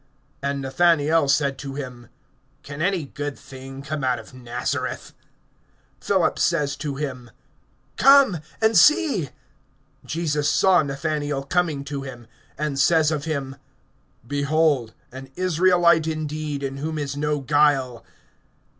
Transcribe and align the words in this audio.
(46)And 0.41 0.61
Nathanael 0.61 1.27
said 1.29 1.59
to 1.59 1.75
him: 1.75 2.07
Can 2.63 2.81
any 2.81 3.05
good 3.05 3.37
thing 3.37 3.83
come 3.83 4.03
out 4.03 4.17
of 4.17 4.33
Nazareth? 4.33 5.13
Philip 5.99 6.39
says 6.39 6.75
to 6.77 6.95
him: 6.95 7.29
Come 7.97 8.39
and 8.63 8.75
see. 8.75 9.29
(47)Jesus 10.03 10.45
saw 10.45 10.81
Nathanael 10.81 11.43
coming 11.43 11.83
to 11.83 12.01
him, 12.01 12.25
and 12.57 12.79
says 12.79 13.11
of 13.11 13.25
him: 13.25 13.57
Behold 14.27 14.95
an 15.11 15.29
Israelite 15.35 16.07
indeed, 16.07 16.63
in 16.63 16.77
whom 16.77 16.97
is 16.97 17.15
no 17.15 17.39
guile! 17.39 18.03